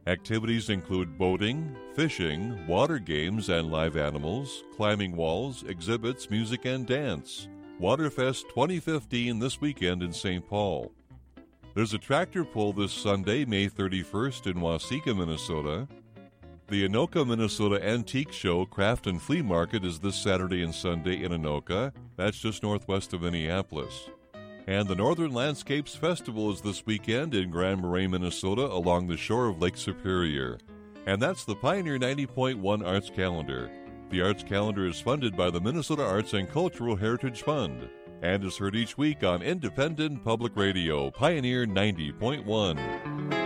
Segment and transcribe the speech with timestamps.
[0.07, 7.49] Activities include boating, fishing, water games and live animals, climbing walls, exhibits, music, and dance.
[7.81, 10.47] Waterfest 2015 this weekend in St.
[10.47, 10.93] Paul.
[11.75, 15.89] There's a tractor pull this Sunday, May 31st in Waseca, Minnesota.
[16.69, 21.31] The Anoka, Minnesota Antique Show Craft and Flea Market is this Saturday and Sunday in
[21.31, 21.93] Anoka.
[22.17, 24.11] That's just northwest of Minneapolis.
[24.67, 29.47] And the Northern Landscapes Festival is this weekend in Grand Marais, Minnesota, along the shore
[29.47, 30.59] of Lake Superior.
[31.07, 33.71] And that's the Pioneer 90.1 Arts Calendar.
[34.11, 37.89] The Arts Calendar is funded by the Minnesota Arts and Cultural Heritage Fund
[38.23, 43.46] and is heard each week on independent public radio, Pioneer 90.1.